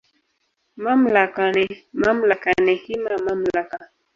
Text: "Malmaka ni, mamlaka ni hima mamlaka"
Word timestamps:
"Malmaka 0.83 1.51
ni, 1.55 1.65
mamlaka 2.01 2.51
ni 2.63 2.75
hima 2.75 3.17
mamlaka" 3.25 3.89